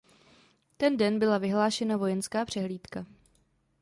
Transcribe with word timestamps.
Ten 0.77 0.97
den 0.97 1.19
byla 1.19 1.37
vyhlášena 1.37 1.97
vojenská 1.97 2.45
přehlídka. 2.45 3.05